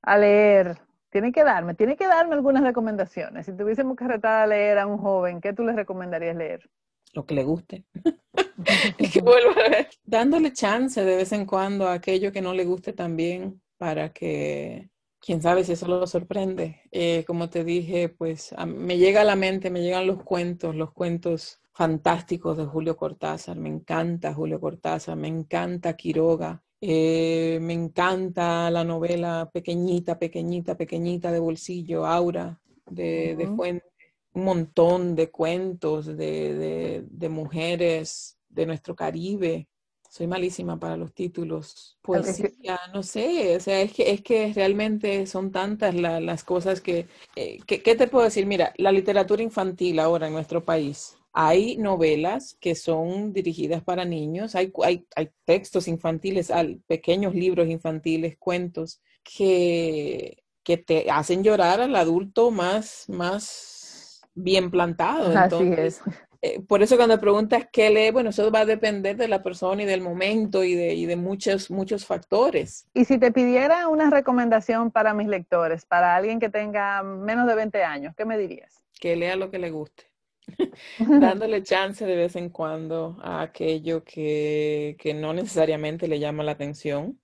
a 0.03 0.19
leer 0.19 0.79
tiene 1.11 1.33
que 1.33 1.43
darme, 1.43 1.75
tiene 1.75 1.97
que 1.97 2.07
darme 2.07 2.35
algunas 2.35 2.63
recomendaciones. 2.63 3.47
Si 3.47 3.53
tuviésemos 3.53 3.97
que 3.97 4.07
retar 4.07 4.43
a 4.43 4.47
leer 4.47 4.79
a 4.79 4.87
un 4.87 4.99
joven, 4.99 5.41
¿qué 5.41 5.55
tú 5.55 5.65
le 5.65 5.73
recomendarías 5.73 6.37
leer? 6.37 6.69
Lo 7.15 7.25
que 7.25 7.35
le 7.35 7.45
guste. 7.45 7.85
que 9.13 9.21
vuelva 9.23 9.53
a 9.53 9.69
ver. 9.71 9.89
Dándole 10.05 10.53
chance 10.53 11.03
de 11.03 11.17
vez 11.17 11.33
en 11.33 11.47
cuando 11.47 11.89
a 11.89 11.95
aquello 11.95 12.33
que 12.33 12.43
no 12.43 12.53
le 12.53 12.65
guste 12.65 12.93
también 12.93 13.63
para 13.79 14.13
que, 14.13 14.91
quién 15.21 15.43
sabe 15.43 15.65
si 15.65 15.73
eso 15.73 15.87
lo 15.87 16.07
sorprende. 16.07 16.83
Eh, 16.91 17.25
como 17.27 17.49
te 17.51 17.65
dije, 17.65 18.09
pues 18.09 18.55
me 18.67 18.99
llega 18.99 19.23
a 19.23 19.25
la 19.25 19.37
mente, 19.37 19.71
me 19.71 19.83
llegan 19.83 20.07
los 20.07 20.23
cuentos, 20.23 20.75
los 20.75 20.93
cuentos 20.93 21.61
fantásticos 21.73 22.57
de 22.57 22.67
Julio 22.67 22.97
Cortázar. 22.97 23.57
Me 23.57 23.69
encanta 23.69 24.35
Julio 24.35 24.61
Cortázar, 24.61 25.17
me 25.17 25.29
encanta 25.29 25.97
Quiroga. 25.97 26.63
Eh, 26.81 27.59
me 27.61 27.73
encanta 27.73 28.71
la 28.71 28.85
novela 28.85 29.51
pequeñita, 29.53 30.19
pequeñita, 30.19 30.77
pequeñita 30.77 31.33
de 31.33 31.39
bolsillo, 31.39 32.07
Aura, 32.07 32.61
de, 32.87 33.49
Fuente. 33.57 33.87
Un 34.35 34.45
montón 34.45 35.17
de 35.17 35.31
cuentos 35.31 36.07
de, 36.17 37.05
mujeres 37.31 38.39
de 38.49 38.67
nuestro 38.67 38.95
Caribe. 38.95 39.69
Soy 40.09 40.27
malísima 40.27 40.79
para 40.79 40.97
los 40.97 41.13
títulos. 41.13 41.99
Poesía, 42.03 42.79
no 42.95 43.03
sé, 43.03 43.57
o 43.57 43.61
sea, 43.61 43.81
es 43.83 43.93
que, 43.93 44.11
es 44.11 44.23
que 44.23 44.53
realmente 44.55 45.27
son 45.27 45.53
tantas 45.53 45.95
las 45.95 46.45
cosas 46.45 46.81
que, 46.81 47.07
eh, 47.37 47.59
que, 47.67 47.83
¿qué 47.83 47.95
te 47.95 48.09
puedo 48.09 48.25
decir? 48.25 48.47
Mira, 48.47 48.73
la 48.79 48.91
literatura 48.91 49.43
infantil 49.43 49.99
ahora 50.01 50.29
en 50.29 50.33
nuestro 50.33 50.65
país 50.65 51.19
hay 51.33 51.77
novelas 51.77 52.57
que 52.61 52.75
son 52.75 53.33
dirigidas 53.33 53.83
para 53.85 54.05
niños, 54.05 54.55
hay, 54.55 54.73
hay, 54.83 55.05
textos 55.45 55.87
infantiles, 55.87 56.51
pequeños 56.87 57.35
libros 57.35 57.69
infantiles, 57.69 58.37
cuentos 58.39 59.01
que, 59.23 60.43
que, 60.65 60.79
te 60.79 61.11
hacen 61.11 61.45
llorar 61.45 61.81
al 61.81 61.95
adulto 61.95 62.51
más, 62.51 63.05
más 63.09 64.21
bien 64.35 64.71
plantado. 64.71 65.31
Así 65.39 65.71
es. 65.77 66.01
Eh, 66.41 66.61
por 66.61 66.83
eso 66.83 66.97
cuando 66.97 67.19
preguntas 67.19 67.67
qué 67.73 67.91
lee, 67.91 68.11
bueno, 68.13 68.31
eso 68.31 68.51
va 68.53 68.61
a 68.61 68.65
depender 68.65 69.17
de 69.17 69.27
la 69.27 69.43
persona 69.43 69.83
y 69.83 69.87
del 69.87 70.01
momento 70.01 70.63
y 70.63 70.75
de, 70.75 70.95
y 70.95 71.07
de 71.07 71.17
muchos, 71.17 71.71
muchos 71.71 72.07
factores. 72.07 72.87
Y 72.95 73.05
si 73.05 73.19
te 73.19 73.33
pidiera 73.33 73.89
una 73.89 74.09
recomendación 74.09 74.91
para 74.93 75.15
mis 75.15 75.27
lectores, 75.27 75.85
para 75.85 76.15
alguien 76.15 76.39
que 76.39 76.49
tenga 76.49 77.03
menos 77.03 77.47
de 77.49 77.55
20 77.57 77.83
años, 77.83 78.15
¿qué 78.17 78.25
me 78.25 78.39
dirías? 78.39 78.85
Que 79.01 79.17
lea 79.17 79.35
lo 79.35 79.51
que 79.51 79.59
le 79.59 79.71
guste. 79.71 80.09
dándole 80.99 81.63
chance 81.63 82.05
de 82.05 82.17
vez 82.17 82.37
en 82.37 82.49
cuando 82.49 83.17
a 83.21 83.43
aquello 83.43 84.05
que, 84.05 84.97
no 85.17 85.33
necesariamente 85.33 86.09
le 86.09 86.19
llama 86.19 86.45
la 86.45 86.53
atención. 86.53 87.21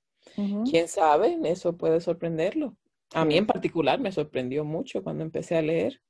¿Quién 0.69 0.89
sabe? 0.89 1.39
Eso 1.45 1.77
puede 1.77 2.01
sorprenderlo. 2.01 2.77
A 3.15 3.25
mí 3.25 3.37
en 3.37 3.47
particular 3.47 4.01
me 4.01 4.11
sorprendió 4.11 4.65
mucho 4.65 5.05
cuando 5.05 5.23
empecé 5.23 5.57
a 5.57 5.63
leer. 5.63 6.01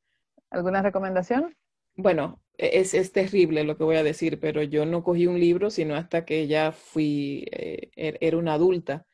¿Alguna 0.50 0.80
recomendación? 0.80 1.54
Bueno, 1.96 2.40
e-, 2.58 2.80
es, 2.80 2.94
es 2.94 3.12
terrible 3.12 3.64
lo 3.64 3.76
que 3.76 3.84
voy 3.84 3.96
a 3.96 4.02
decir, 4.02 4.40
pero 4.40 4.62
yo 4.62 4.86
no 4.86 5.02
cogí 5.02 5.26
un 5.26 5.40
libro 5.40 5.70
sino 5.70 5.94
hasta 5.94 6.24
que 6.24 6.46
ya 6.46 6.72
fui, 6.72 7.46
eh, 7.52 7.90
er, 7.96 8.18
era 8.20 8.38
una 8.38 8.54
adulta. 8.54 9.06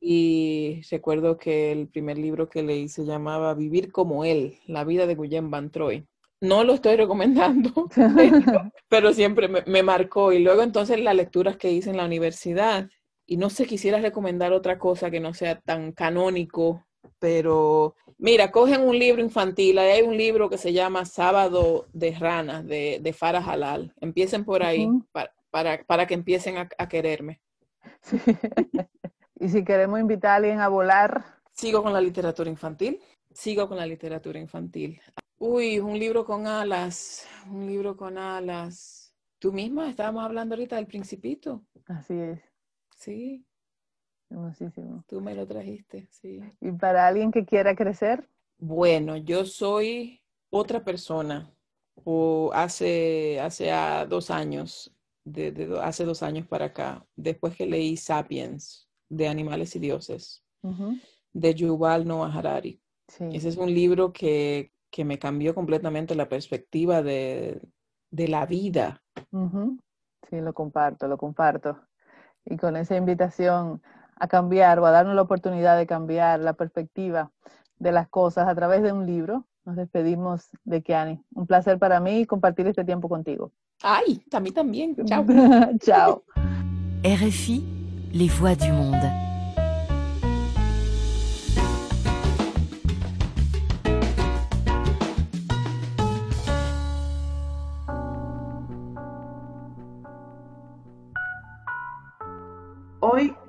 Y 0.00 0.80
recuerdo 0.90 1.36
que 1.36 1.70
el 1.70 1.88
primer 1.88 2.16
libro 2.16 2.48
que 2.48 2.62
leí 2.62 2.88
se 2.88 3.04
llamaba 3.04 3.52
Vivir 3.52 3.92
como 3.92 4.24
él, 4.24 4.58
la 4.66 4.84
vida 4.84 5.06
de 5.06 5.14
Guillem 5.16 5.50
Van 5.50 5.70
Troy 5.70 6.06
no 6.44 6.62
lo 6.62 6.74
estoy 6.74 6.96
recomendando, 6.96 7.88
pero, 8.88 9.12
siempre 9.12 9.48
me, 9.48 9.82
marcó. 9.82 10.32
Y 10.32 10.38
luego 10.38 10.62
entonces 10.62 11.00
las 11.00 11.14
lecturas 11.14 11.56
que 11.56 11.72
hice 11.72 11.90
en 11.90 11.96
la 11.96 12.04
universidad, 12.04 12.88
y 13.26 13.36
no 13.36 13.50
sé, 13.50 13.66
quisiera 13.66 13.98
recomendar 14.00 14.52
otra 14.52 14.78
cosa 14.78 15.10
que 15.10 15.20
no 15.20 15.34
sea 15.34 15.60
tan 15.60 15.92
canónico, 15.92 16.84
pero 17.18 17.96
mira, 18.18 18.50
cogen 18.50 18.82
un 18.82 18.98
libro 18.98 19.22
infantil, 19.22 19.78
hay 19.78 20.02
un 20.02 20.16
libro 20.16 20.48
que 20.48 20.58
se 20.58 20.72
llama 20.72 21.04
Sábado 21.04 21.86
de 21.92 22.12
Ranas, 22.12 22.66
de, 22.66 22.98
de 23.00 23.12
Farah 23.12 23.44
Halal. 23.44 23.94
Empiecen 24.00 24.44
por 24.44 24.62
ahí, 24.62 24.88
para, 25.50 25.84
para 25.84 26.06
que 26.06 26.14
empiecen 26.14 26.58
a, 26.58 26.88
quererme. 26.88 27.40
y 29.40 29.48
si 29.48 29.64
queremos 29.64 30.00
invitar 30.00 30.32
a 30.32 30.36
alguien 30.36 30.60
a 30.60 30.68
volar. 30.68 31.24
Sigo 31.52 31.82
con 31.82 31.92
la 31.92 32.00
literatura 32.00 32.50
infantil. 32.50 33.00
Sigo 33.32 33.68
con 33.68 33.76
la 33.76 33.86
literatura 33.86 34.38
infantil. 34.38 35.00
Uy, 35.38 35.78
un 35.78 35.98
libro 35.98 36.24
con 36.24 36.46
alas, 36.46 37.26
un 37.50 37.66
libro 37.66 37.96
con 37.96 38.18
alas. 38.18 39.14
Tú 39.38 39.52
misma, 39.52 39.90
estábamos 39.90 40.24
hablando 40.24 40.54
ahorita 40.54 40.76
del 40.76 40.86
principito. 40.86 41.64
Así 41.86 42.14
es. 42.14 42.40
Sí. 42.96 43.44
Hermosísimo. 44.30 45.04
Tú 45.06 45.20
me 45.20 45.34
lo 45.34 45.46
trajiste, 45.46 46.08
sí. 46.10 46.40
¿Y 46.60 46.72
para 46.72 47.06
alguien 47.06 47.30
que 47.30 47.44
quiera 47.44 47.74
crecer? 47.74 48.28
Bueno, 48.58 49.16
yo 49.16 49.44
soy 49.44 50.22
otra 50.50 50.84
persona. 50.84 51.50
O 52.02 52.50
hace, 52.52 53.40
hace 53.40 53.70
dos 54.08 54.30
años, 54.30 54.92
de, 55.24 55.78
hace 55.80 56.04
dos 56.04 56.22
años 56.24 56.46
para 56.46 56.66
acá, 56.66 57.06
después 57.14 57.56
que 57.56 57.66
leí 57.66 57.96
Sapiens, 57.96 58.88
de 59.08 59.28
Animales 59.28 59.76
y 59.76 59.78
Dioses, 59.78 60.42
de 61.32 61.54
Yuval 61.54 62.06
Noah 62.06 62.32
Harari. 62.32 62.80
Ese 63.06 63.48
es 63.48 63.56
un 63.56 63.72
libro 63.72 64.12
que, 64.12 64.72
que, 64.90 65.04
me 65.04 65.18
cambió 65.18 65.54
completamente 65.54 66.14
la 66.14 66.28
perspectiva 66.28 67.02
de, 67.02 67.60
de 68.10 68.28
la 68.28 68.44
vida. 68.44 69.02
Sí, 70.30 70.40
lo 70.40 70.52
comparto, 70.52 71.06
lo 71.06 71.16
comparto. 71.16 71.78
Y 72.44 72.56
con 72.56 72.76
esa 72.76 72.96
invitación 72.96 73.82
a 74.16 74.28
cambiar 74.28 74.78
o 74.78 74.86
a 74.86 74.90
darnos 74.90 75.14
la 75.14 75.22
oportunidad 75.22 75.76
de 75.76 75.86
cambiar 75.86 76.40
la 76.40 76.52
perspectiva 76.52 77.30
de 77.78 77.92
las 77.92 78.08
cosas 78.08 78.48
a 78.48 78.54
través 78.54 78.82
de 78.82 78.92
un 78.92 79.06
libro, 79.06 79.44
nos 79.64 79.76
despedimos 79.76 80.50
de 80.64 80.82
Kiani. 80.82 81.20
Un 81.34 81.46
placer 81.46 81.78
para 81.78 82.00
mí 82.00 82.26
compartir 82.26 82.66
este 82.66 82.84
tiempo 82.84 83.08
contigo. 83.08 83.52
Ay, 83.82 84.22
a 84.32 84.40
mí 84.40 84.50
también. 84.50 84.96
Chao. 85.04 85.24
Chao. 85.80 86.22
RFI, 87.02 88.10
les 88.12 88.28
voix 88.38 88.56
du 88.56 88.72
monde. 88.72 89.33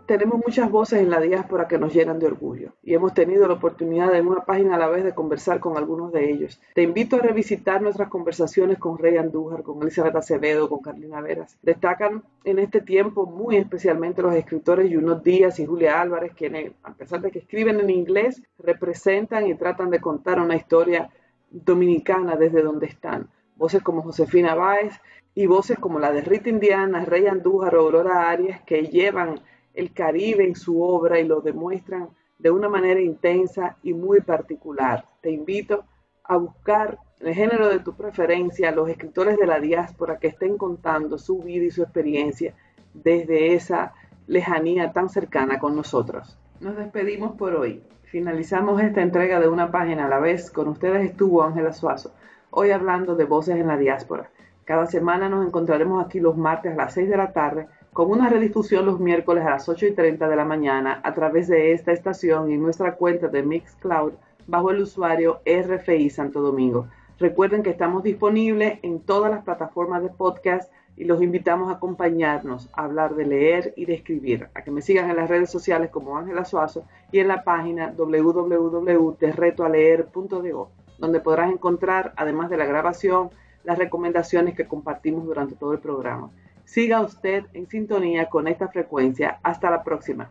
Tenemos 0.06 0.40
muchas 0.46 0.70
voces 0.70 1.00
en 1.00 1.10
la 1.10 1.20
diáspora 1.20 1.68
que 1.68 1.78
nos 1.78 1.94
llenan 1.94 2.20
de 2.20 2.28
orgullo 2.28 2.74
y 2.84 2.94
hemos 2.94 3.14
tenido 3.14 3.48
la 3.48 3.56
oportunidad 3.56 4.14
en 4.16 4.28
una 4.28 4.46
página 4.46 4.76
a 4.76 4.80
la 4.80 4.88
vez 4.88 5.04
de 5.04 5.16
conversar 5.16 5.60
con 5.60 5.78
algunos 5.78 6.12
de 6.12 6.32
ellos. 6.32 6.62
Te 6.74 6.84
invito 6.84 7.16
a 7.16 7.20
revisitar 7.20 7.82
nuestras 7.82 8.10
conversaciones 8.10 8.78
con 8.78 8.98
Rey 8.98 9.18
Andújar, 9.18 9.64
con 9.64 9.82
Elizabeth 9.82 10.16
Acevedo, 10.16 10.70
con 10.70 10.80
Carlina 10.80 11.22
Veras. 11.22 11.58
Destacan 11.62 12.24
en 12.44 12.60
este 12.60 12.82
tiempo 12.82 13.26
muy 13.26 13.58
especialmente 13.58 14.22
los 14.22 14.36
escritores 14.36 14.94
Junot 14.94 15.24
Díaz 15.24 15.60
y 15.60 15.66
Julia 15.66 16.02
Álvarez, 16.02 16.34
quienes, 16.36 16.74
a 16.84 16.94
pesar 16.94 17.22
de 17.22 17.32
que 17.32 17.40
escriben 17.40 17.80
en 17.80 17.90
inglés, 17.90 18.44
representan 18.60 19.48
y 19.48 19.56
tratan 19.56 19.90
de 19.90 20.00
contar 20.00 20.40
una 20.40 20.56
historia 20.56 21.10
dominicana 21.50 22.36
desde 22.36 22.62
donde 22.62 22.88
están. 22.88 23.30
Voces 23.56 23.82
como 23.82 24.02
Josefina 24.02 24.54
Báez 24.54 25.00
y 25.34 25.48
voces 25.48 25.80
como 25.80 26.00
la 26.00 26.12
de 26.12 26.22
Rita 26.22 26.50
Indiana, 26.50 27.06
Rey 27.06 27.28
Andújar 27.28 27.76
o 27.76 27.82
Aurora 27.82 28.30
Arias 28.30 28.62
que 28.64 28.84
llevan 28.84 29.40
el 29.76 29.94
Caribe 29.94 30.46
en 30.46 30.56
su 30.56 30.82
obra 30.82 31.20
y 31.20 31.28
lo 31.28 31.42
demuestran 31.42 32.10
de 32.38 32.52
una 32.52 32.70
manera 32.70 33.00
intensa 33.00 33.78
y 33.84 33.94
muy 33.94 34.22
particular. 34.22 35.06
Te 35.22 35.32
invito 35.32 35.86
a 36.24 36.38
buscar 36.38 36.98
el 37.20 37.34
género 37.34 37.70
de 37.70 37.80
tu 37.80 37.94
preferencia, 37.96 38.72
los 38.72 38.90
escritores 38.90 39.38
de 39.38 39.48
la 39.48 39.60
diáspora 39.60 40.20
que 40.20 40.28
estén 40.28 40.58
contando 40.58 41.18
su 41.18 41.40
vida 41.40 41.66
y 41.66 41.72
su 41.72 41.84
experiencia 41.84 42.54
desde 42.94 43.54
esa 43.54 43.94
lejanía 44.28 44.92
tan 44.92 45.10
cercana 45.10 45.60
con 45.60 45.76
nosotros. 45.76 46.38
Nos 46.60 46.76
despedimos 46.76 47.36
por 47.36 47.56
hoy. 47.56 47.84
Finalizamos 48.04 48.82
esta 48.82 49.02
entrega 49.02 49.40
de 49.40 49.48
una 49.48 49.72
página 49.72 50.06
a 50.06 50.10
la 50.10 50.20
vez. 50.20 50.50
Con 50.50 50.68
ustedes 50.70 51.04
estuvo 51.10 51.44
Ángela 51.44 51.74
Suazo, 51.74 52.14
hoy 52.50 52.72
hablando 52.72 53.16
de 53.16 53.26
voces 53.26 53.58
en 53.58 53.68
la 53.68 53.78
diáspora. 53.78 54.30
Cada 54.64 54.88
semana 54.88 55.30
nos 55.30 55.46
encontraremos 55.46 56.04
aquí 56.04 56.20
los 56.20 56.38
martes 56.38 56.74
a 56.74 56.76
las 56.76 56.94
6 56.94 57.10
de 57.10 57.18
la 57.18 57.34
tarde 57.34 57.68
con 57.96 58.12
una 58.12 58.28
redifusión 58.28 58.86
los 58.86 59.00
miércoles 59.00 59.46
a 59.46 59.52
las 59.52 59.70
8 59.70 59.86
y 59.86 59.94
30 59.94 60.28
de 60.28 60.36
la 60.36 60.44
mañana 60.44 61.00
a 61.02 61.14
través 61.14 61.48
de 61.48 61.72
esta 61.72 61.94
estación 61.94 62.52
y 62.52 62.58
nuestra 62.58 62.96
cuenta 62.96 63.30
de 63.30 63.42
Mixcloud 63.42 64.12
bajo 64.48 64.72
el 64.72 64.82
usuario 64.82 65.40
RFI 65.46 66.10
Santo 66.10 66.42
Domingo. 66.42 66.90
Recuerden 67.20 67.64
que 67.64 67.70
estamos 67.70 68.04
disponibles 68.04 68.80
en 68.82 69.00
todas 69.00 69.32
las 69.32 69.46
plataformas 69.46 70.04
de 70.04 70.10
podcast 70.10 70.70
y 70.98 71.06
los 71.06 71.22
invitamos 71.22 71.70
a 71.70 71.76
acompañarnos 71.76 72.70
a 72.74 72.84
hablar 72.84 73.16
de 73.16 73.28
leer 73.28 73.74
y 73.78 73.86
de 73.86 73.94
escribir, 73.94 74.50
a 74.56 74.62
que 74.62 74.72
me 74.72 74.82
sigan 74.82 75.10
en 75.10 75.16
las 75.16 75.30
redes 75.30 75.50
sociales 75.50 75.90
como 75.90 76.18
Ángela 76.18 76.44
Suazo 76.44 76.84
y 77.14 77.20
en 77.20 77.30
la 77.30 77.46
página 77.46 77.94
www.terretoaleer.do, 77.96 80.70
donde 80.98 81.20
podrás 81.22 81.50
encontrar, 81.50 82.12
además 82.18 82.50
de 82.50 82.58
la 82.58 82.66
grabación, 82.66 83.30
las 83.64 83.78
recomendaciones 83.78 84.54
que 84.54 84.68
compartimos 84.68 85.26
durante 85.26 85.56
todo 85.56 85.72
el 85.72 85.80
programa. 85.80 86.30
Siga 86.66 87.02
usted 87.02 87.46
en 87.54 87.70
sintonía 87.70 88.28
con 88.30 88.48
esta 88.48 88.68
frecuencia. 88.68 89.40
Hasta 89.44 89.70
la 89.70 89.84
próxima. 89.84 90.30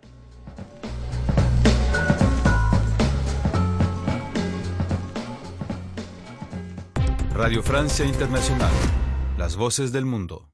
Radio 7.34 7.62
Francia 7.62 8.04
Internacional. 8.04 8.70
Las 9.36 9.56
voces 9.56 9.90
del 9.90 10.04
mundo. 10.04 10.53